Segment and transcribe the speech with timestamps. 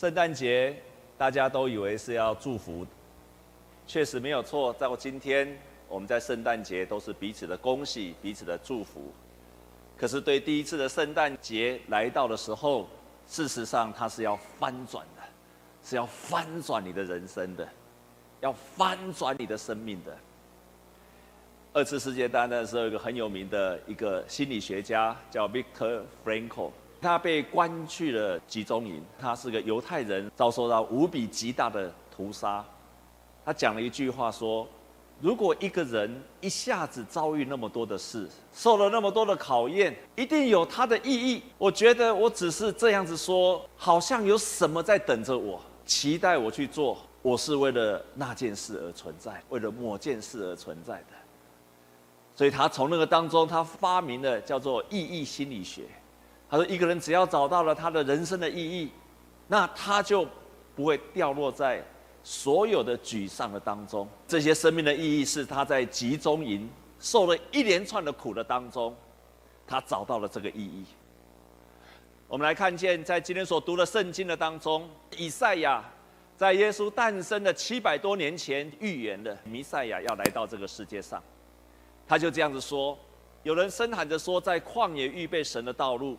[0.00, 0.74] 圣诞节
[1.18, 2.86] 大家都以为是要祝福，
[3.86, 4.72] 确实没有错。
[4.72, 5.54] 在我今天，
[5.90, 9.12] 我们在圣诞节都是彼此的恭喜，彼此的祝福。
[9.98, 12.88] 可是对第一次的圣诞节来到的时候，
[13.26, 15.22] 事实上它是要翻转的，
[15.84, 17.68] 是要翻转你的人生的，
[18.40, 20.16] 要翻转你的生命的。
[21.74, 26.70] 二次世界大战的时候，有一个很有名的一个心理学家叫 Victor Frankl。
[27.00, 32.64] 他被关去了集中营，他是个犹太人，遭受到无比极大的屠杀。
[33.44, 34.68] 他讲了一句话说
[35.18, 41.42] ：“如果一个人一下子遭遇那么多的事，受了那么多的考验，一定有他的意义。
[41.56, 46.98] 我觉得我只是这样子说，好像有什么在等着我，期待我去做。
[47.22, 51.06] 我是为了那件事而存在，为了某件事而存在的。
[52.34, 55.84] 所以他从那个当中，他发明了叫做意义心理学。”
[56.50, 58.90] 他说：“一个人只要找到了他的人生的意义，
[59.46, 60.26] 那他就
[60.74, 61.80] 不会掉落在
[62.24, 64.08] 所有的沮丧的当中。
[64.26, 68.92] 这些生命的意义是他在集中营受了一连串的苦的当中，
[69.64, 70.84] 他找到了这个意义。
[72.26, 75.84] 我们来看见，在今天所读的圣经的当中，以赛亚
[76.36, 81.22] 在耶稣诞生的七百多年前预言的弥赛亚要来到这个世界上，
[82.08, 82.98] 他就这样子说：
[83.44, 86.18] 有人声喊着说，在旷野预备神的道路。”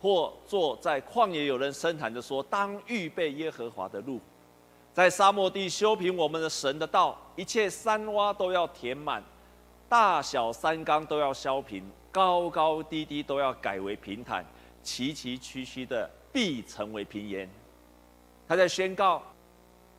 [0.00, 4.18] 或坐在旷野，有人声喊着说：“当预备耶和华的路，
[4.94, 9.22] 在沙漠地修平我们的神的道，一切山洼都要填满，
[9.90, 14.42] 大小山冈都要削平，高高低低都要改为平坦，
[14.82, 17.48] 崎崎岖岖的必成为平原。”
[18.48, 19.22] 他在宣告，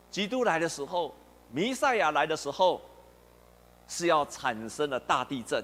[0.10, 1.14] 基督来的时候，
[1.52, 2.82] 弥赛亚来的时候，
[3.88, 5.64] 是要产生了大地震，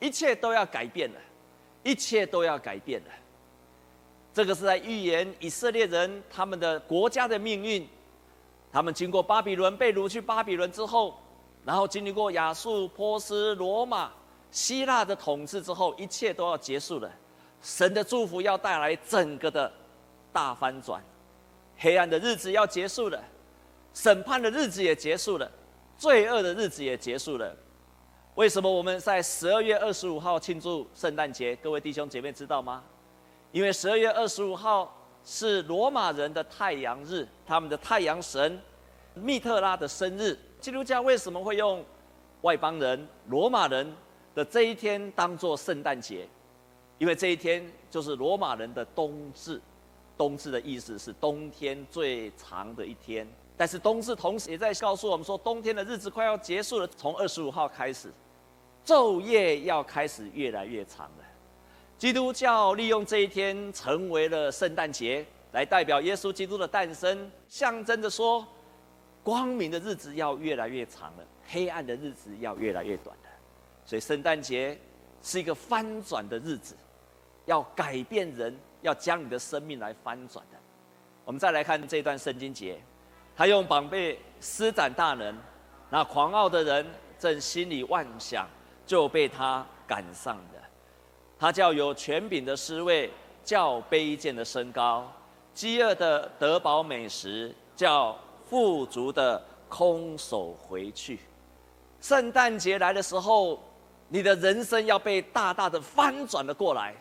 [0.00, 1.20] 一切都要改变了，
[1.82, 3.08] 一切都要改变了。
[4.34, 7.88] 这个是在预言以色列人他们的国家的命运。
[8.72, 11.14] 他们经过巴比伦被掳去巴比伦之后，
[11.64, 14.10] 然后经历过亚述、波斯、罗马、
[14.50, 17.08] 希腊的统治之后，一切都要结束了。
[17.62, 19.72] 神的祝福要带来整个的
[20.32, 21.00] 大翻转，
[21.78, 23.22] 黑暗的日子要结束了，
[23.94, 25.48] 审判的日子也结束了，
[25.96, 27.56] 罪恶的日子也结束了。
[28.34, 31.54] 为什么我们在十二月二十五号庆祝圣诞节？
[31.54, 32.82] 各位弟兄姐妹知道吗？
[33.54, 34.92] 因为十二月二十五号
[35.24, 38.60] 是罗马人的太阳日，他们的太阳神
[39.14, 40.36] 密特拉的生日。
[40.60, 41.84] 基督教为什么会用
[42.40, 43.94] 外邦人、罗马人
[44.34, 46.26] 的这一天当做圣诞节？
[46.98, 49.62] 因为这一天就是罗马人的冬至。
[50.16, 53.24] 冬至的意思是冬天最长的一天。
[53.56, 56.88] 但是冬至同时也在告诉我们说，冬天的日子快要结束了。
[56.88, 58.12] 从二十五号开始，
[58.84, 61.24] 昼夜要开始越来越长了。
[61.96, 68.46] 基督教利用这一天成为了圣诞节，来代表耶稣基督的诞生，象征着说，
[69.22, 73.30] 光明的日子要越来越长了，黑暗的日子要越来越短了。
[73.86, 74.78] 所以圣诞节
[75.22, 76.76] 是一个翻转的日子，
[77.46, 80.58] 要改变人，要将你的生命来翻转的。
[81.24, 82.78] 我们再来看这段圣经节，
[83.36, 85.34] 他用膀臂施展大能，
[85.88, 86.86] 那狂傲的人
[87.18, 88.46] 正心里妄想，
[88.84, 90.63] 就被他赶上的。
[91.38, 93.10] 他叫有权柄的失位，
[93.44, 95.10] 叫卑贱的升高，
[95.52, 98.16] 饥饿的得饱美食，叫
[98.48, 101.18] 富足的空手回去。
[102.00, 103.62] 圣诞节来的时候，
[104.08, 106.94] 你的人生要被大大的翻转了过来。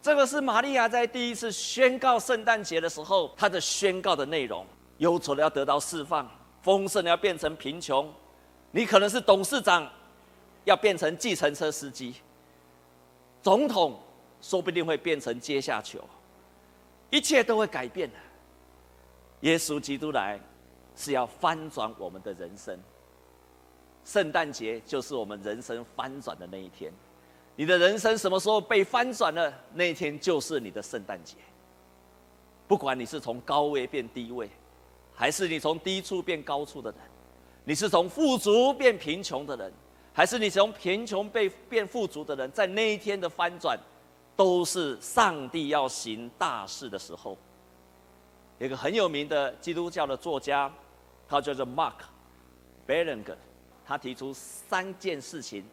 [0.00, 4.66] 这个是玛利亚在第一次宣告圣诞节的时候，她的宣告的内容：
[4.98, 6.28] 忧愁的要得到释放，
[6.60, 8.12] 丰盛的要变成贫穷。
[8.70, 9.88] 你可能是董事长，
[10.64, 12.14] 要变成计程车司机。
[13.42, 13.98] 总统
[14.40, 16.02] 说不定会变成阶下囚，
[17.10, 18.16] 一切都会改变的。
[19.40, 20.38] 耶稣基督来
[20.96, 22.78] 是要翻转我们的人生，
[24.04, 26.92] 圣诞节就是我们人生翻转的那一天。
[27.56, 29.52] 你的人生什么时候被翻转了？
[29.74, 31.36] 那一天就是你的圣诞节。
[32.68, 34.48] 不管你是从高位变低位，
[35.12, 37.00] 还是你从低处变高处的人，
[37.64, 39.72] 你是从富足变贫穷的人。
[40.14, 43.78] 还是你从贫穷被变富足的人，在那一天的翻转，
[44.36, 47.36] 都是上帝要行大事的时候。
[48.58, 50.70] 有一个很有名的基督教的作家，
[51.26, 51.94] 他叫做 Mark
[52.86, 53.36] Bellinger，
[53.86, 55.64] 他提出三件事情，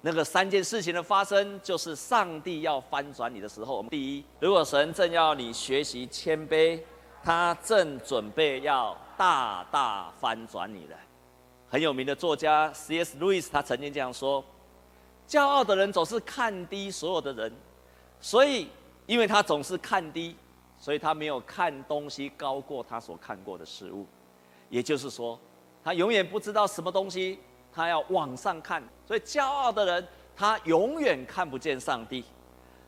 [0.00, 3.76] 那个三件事情的发生，就是上帝要翻转你的时候。
[3.76, 6.80] 我们第一，如果神正要你学习谦卑，
[7.22, 10.96] 他正准备要大大翻转你了。
[11.70, 13.16] 很有名的作家 C.S.
[13.20, 14.44] Lewis，他曾经这样说
[15.28, 17.52] ：“骄傲的人总是看低所有的人，
[18.20, 18.68] 所以
[19.06, 20.34] 因为他总是看低，
[20.76, 24.04] 所以他没有看东西高过他所看过的事物。
[24.68, 25.38] 也就是说，
[25.84, 27.38] 他永远不知道什么东西，
[27.72, 28.82] 他要往上看。
[29.06, 32.24] 所以骄傲的人，他永远看不见上帝。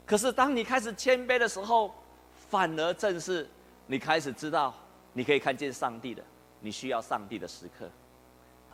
[0.04, 1.94] 可是当你开始谦卑的时候，
[2.34, 3.48] 反而正是
[3.86, 4.74] 你开始知道，
[5.12, 6.24] 你可以看见上帝的。
[6.58, 7.88] 你需要上帝的时刻。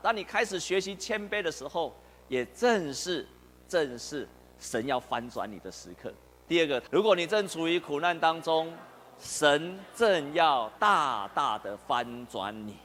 [0.03, 1.95] 当你开始学习谦卑的时候，
[2.29, 3.27] 也正是
[3.69, 4.29] 正是
[4.59, 6.13] 神要翻转你的时刻。
[6.47, 8.73] 第二个，如果你正处于苦难当中，
[9.19, 12.77] 神正要大大的翻转你。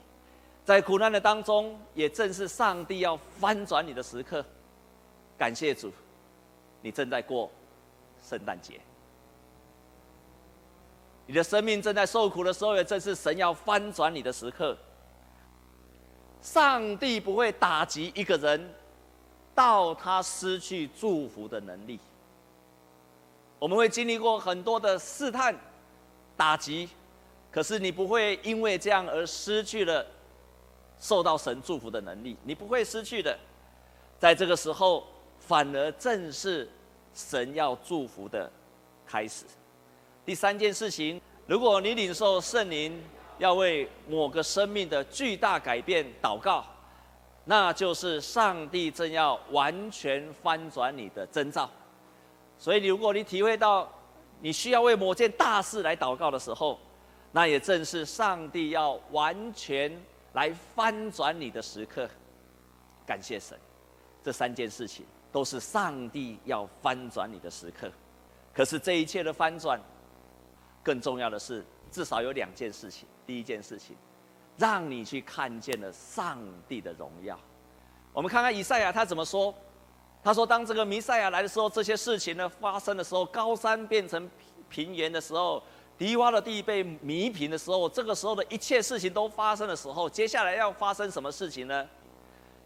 [0.65, 4.43] 在苦难的当中，也正是上帝要翻转你的时刻。
[5.37, 5.91] 感谢主，
[6.81, 7.51] 你正在过
[8.21, 8.79] 圣诞节。
[11.25, 14.77] 你的生命正在受苦的时候，也正是神要翻转你的时刻。
[16.43, 18.69] 上帝不会打击一个人，
[19.55, 21.97] 到他失去祝福的能力。
[23.57, 25.57] 我们会经历过很多的试探、
[26.35, 26.89] 打击，
[27.49, 30.05] 可是你不会因为这样而失去了。
[30.99, 33.37] 受到神祝福的能力，你不会失去的。
[34.19, 35.05] 在这个时候，
[35.39, 36.69] 反而正是
[37.13, 38.49] 神要祝福的
[39.05, 39.45] 开始。
[40.25, 43.01] 第三件事情，如果你领受圣灵，
[43.37, 46.65] 要为某个生命的巨大改变祷告，
[47.45, 51.69] 那就是上帝正要完全翻转你的征兆。
[52.57, 53.91] 所以，如果你体会到
[54.41, 56.79] 你需要为某件大事来祷告的时候，
[57.31, 59.91] 那也正是上帝要完全。
[60.33, 62.09] 来翻转你的时刻，
[63.05, 63.55] 感谢神，
[64.23, 67.87] 这三件事情都是上帝要翻转你的时刻。
[68.51, 69.79] 可是这一切的翻转，
[70.81, 73.07] 更重要的是，至少有两件事情。
[73.25, 73.95] 第一件事情，
[74.57, 76.37] 让你去看见了上
[76.67, 77.39] 帝的荣耀。
[78.11, 79.53] 我们看看以赛亚他怎么说。
[80.23, 84.29] 他说：“当这个弥赛亚来的时候，这些事情呢发生的时候，高山变成
[84.69, 85.61] 平原的时候。”
[85.95, 91.87] 低洼的地被弥平的时候，这个时候的一切事情都发生的时候，接下来要发生什么事情呢？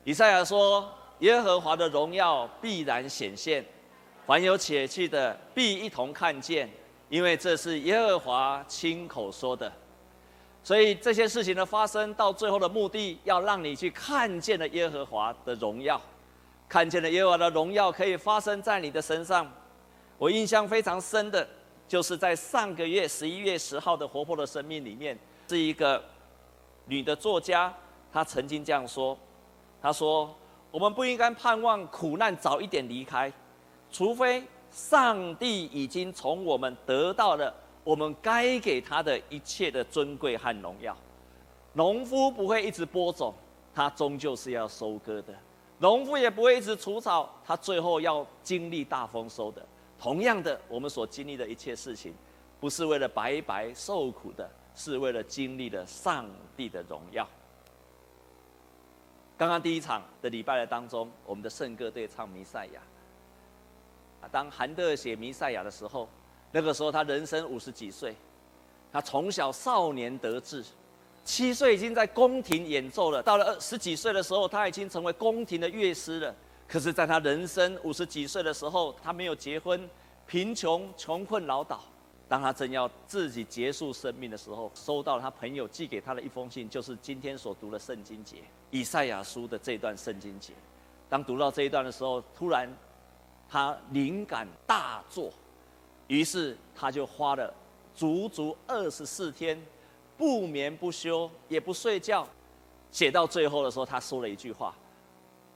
[0.05, 0.89] 以赛亚说
[1.19, 3.65] ：“耶和华的荣耀必然显现，
[4.25, 6.69] 凡有血气的必一同看见，
[7.09, 9.71] 因为这是耶和华亲口说的。”
[10.67, 16.01] 所以这些事情的发生，到最后的目的，要让你去看见了耶和华的荣耀，
[16.67, 19.49] 看见了耶和华的荣耀可以发生在你的身上。
[20.17, 21.47] 我印象非常深的。
[21.87, 25.17] 就是在上个月十一月十号的《活泼的生命》里面，
[25.47, 26.03] 是一个
[26.83, 27.73] 女的作家，
[28.11, 29.17] 她曾经这样说
[29.81, 30.35] ：“她说，
[30.69, 33.31] 我们不应该盼望苦难早一点离开，
[33.89, 37.55] 除非上帝已经从我们得到了
[37.87, 40.93] 我们该给他的一切的尊贵和荣耀。
[41.71, 43.33] 农夫不会一直播种，
[43.73, 45.31] 他终究是要收割的；
[45.79, 49.65] 农夫也不会一直除草，他最后要经历大丰收的。”
[49.97, 52.13] 同样的，我们所经历的一切事情，
[52.59, 57.25] 不是为了白白受苦的，是为了经历了上帝的荣耀。
[59.37, 62.81] 刚刚第一场的礼拜的当中，我们的圣歌队唱弥赛亚。
[64.19, 66.09] 啊，当韩德尔写弥赛亚的时候，
[66.51, 68.15] 那个时候他人生五十几岁，
[68.91, 70.63] 他从小少年得志，
[71.25, 76.35] 七岁已经在宫廷演奏了，到了二十几岁的时候，他已经成为宫廷的乐师了。
[76.67, 79.89] 可是，在他人生五十几岁的时候，他没有结婚，
[80.25, 81.81] 贫穷、穷困潦倒。
[82.29, 88.35] 当他正要自己结束生命的时候，收到他朋友寄给他的一封信，就是今天所读的圣经节
[88.69, 90.51] 《以赛亚书》的这段圣经节。
[91.07, 92.69] 当读到这一段的时候，突然
[93.47, 95.31] 他灵感大作，
[96.07, 97.53] 于是他就花了
[97.93, 99.61] 足足二十四天，
[100.17, 102.27] 不眠不休，也不睡觉，
[102.91, 104.73] 写到最后的时候，他说了一句话。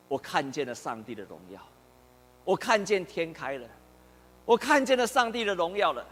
[0.08, 1.62] 我看见了上帝的荣耀，
[2.44, 3.68] 我看见天开了，
[4.44, 6.06] 我看见了上帝的荣耀了。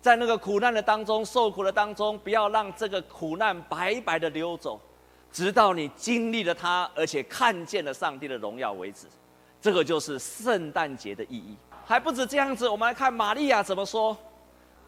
[0.00, 4.80] 在那个苦难的当中，受苦的当中，不要让这个苦难白白的溜走，
[5.30, 9.06] 直到你经历了它，而且看见了上帝的荣耀为止。
[9.60, 11.56] 这个就是圣诞节的意义。
[11.86, 14.16] 还不止这样子，我们来看玛利亚怎么说。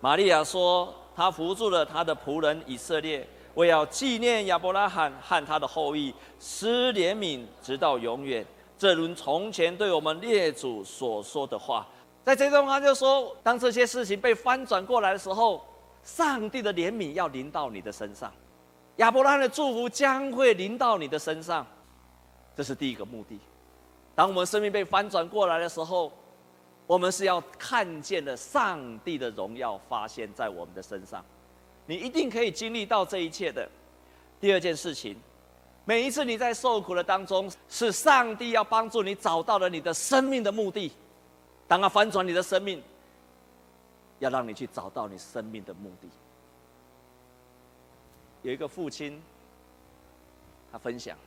[0.01, 8.47] 玛利亚说：“她扶助了她的仆人以色列。”为要纪念亚伯拉罕和他的后裔，施怜悯直到永远。
[8.77, 11.85] 正如从前对我们列祖所说的话，
[12.23, 15.65] 在这段话就说：当这些事情被翻转过来的时候，
[16.05, 18.33] 上帝的怜悯要临到你的身上，
[18.97, 21.67] 亚伯拉罕的祝福将会临到你的身上。
[22.57, 23.41] 这是第一个目的。
[24.15, 26.13] 当我们生命被翻转过来的时候，
[26.89, 31.23] 我们是要看见了上帝的荣耀发现在我们的身上。
[31.85, 33.69] 你一定可以经历到这一切的。
[34.41, 35.15] 第二件事情，
[35.85, 40.91] 每一次你在受苦的当中，是上帝要帮助你找到了你的生命的目的。
[41.67, 42.83] 当他翻转你的生命，
[44.19, 46.09] 要让你去找到你生命的目的。
[48.41, 49.21] 有一个父亲，
[50.73, 51.19] 他分享，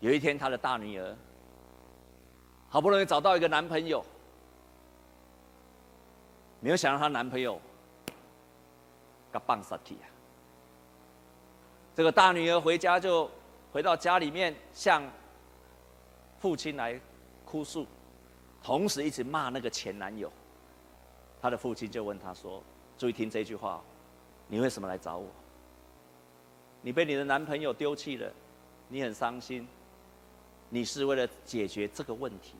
[0.00, 1.16] 有一天他的大女儿
[2.68, 4.04] 好不容易找到一个男朋友，
[6.62, 7.60] 没有想到她男朋友，
[9.32, 10.06] 个棒杀体啊！
[11.92, 13.28] 这个大女儿回家就
[13.72, 15.02] 回到家里面，向
[16.38, 16.98] 父亲来
[17.44, 17.84] 哭诉，
[18.62, 20.32] 同时一直骂那个前男友。
[21.40, 22.62] 她的父亲就问她说
[22.96, 23.82] ：“注意听这句话，
[24.46, 25.26] 你为什么来找我？
[26.80, 28.32] 你被你的男朋友丢弃了，
[28.86, 29.66] 你很伤心。
[30.68, 32.54] 你是为了解决这个问题，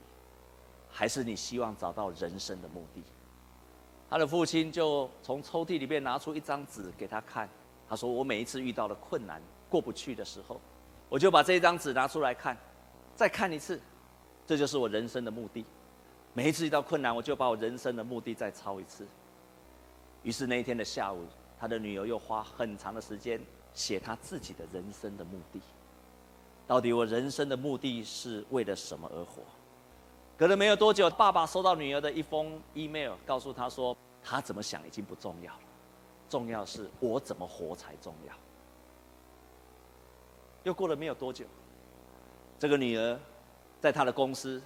[0.91, 3.01] 还是你希望找到人生的目的？”
[4.13, 7.49] 他的父亲就从抽屉里面拿出一张纸给他看，
[7.89, 9.41] 他说：“我每一次遇到了困难
[9.71, 10.61] 过不去的时候，
[11.09, 12.55] 我就把这张纸拿出来看，
[13.17, 13.81] 再看一次，
[14.47, 15.65] 这就是我人生的目的。”
[16.35, 19.07] 每一次遇到困难，我就把我人生的目的再抄一次。
[20.23, 21.25] 于是那一天的下午，
[21.59, 23.41] 他的女儿又花很长的时间
[23.73, 25.59] 写他自己的人生的目的。
[26.67, 29.41] 到底我人生的目的是为了什么而活？
[30.43, 35.61] 隔了没有多久，爸爸收到女儿的一封 email，告诉他说，他怎么想已经不重要了，
[36.29, 38.35] 重要是我怎么活才重要。
[40.65, 41.45] 又过了没有多久，
[42.59, 43.17] 这个女儿
[43.81, 44.61] 在他的公司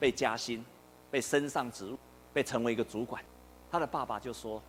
[0.00, 0.64] 被加薪。
[1.12, 1.98] 被升上职务，
[2.32, 3.24] 被成为一个主管，
[3.70, 4.60] 他的爸爸就说：“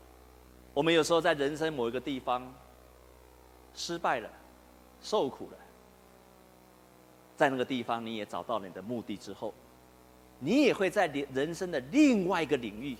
[0.76, 2.54] 我们有时候在人生某一个地方
[3.74, 4.30] 失败了，
[5.02, 5.58] 受苦了，
[7.36, 9.54] 在那个地方你也找到了你的目的之后，
[10.44, 12.98] 你也会在你人生的另外一个领域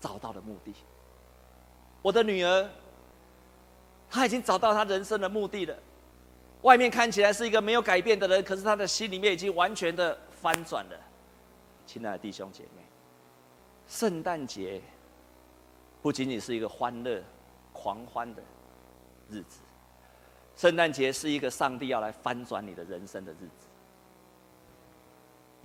[0.00, 0.74] 找到了目的。”
[2.02, 2.68] 我的女儿，
[4.10, 5.76] 她已经找到她人生的目的了。
[6.62, 10.98] 外面看起来是一个没有改变的人，可是她的心里面已经完全的翻转了。
[11.86, 12.82] 亲爱的弟兄姐妹，
[13.86, 14.80] 圣诞节
[16.02, 17.22] 不仅仅是一个欢乐、
[17.72, 18.42] 狂欢的
[19.30, 19.60] 日子，
[20.56, 23.65] 圣诞节是一个上帝要来翻转你的人生的日子。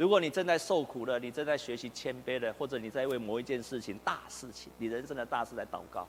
[0.01, 6.07] 如果你正在受苦了，你正在学习谦卑了，或者你在为某一件事情、大事情、你人生的大事来祷告，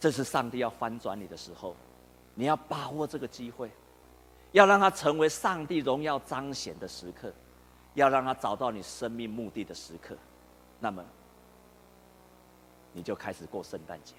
[0.00, 1.76] 这是上帝要翻转你的时候，
[2.34, 3.70] 你要把握这个机会，
[4.52, 7.30] 要让它成为上帝荣耀彰显的时刻。
[7.92, 10.16] 要让它找到你生命目的的时刻，
[10.80, 11.04] 那么
[12.94, 14.14] 你就开始过圣诞节。